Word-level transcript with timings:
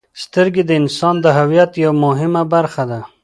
•سترګې 0.23 0.63
د 0.65 0.71
انسان 0.81 1.15
د 1.21 1.25
هویت 1.37 1.71
یوه 1.83 1.95
مهمه 2.05 2.43
برخه 2.53 2.83
ده. 2.91 2.99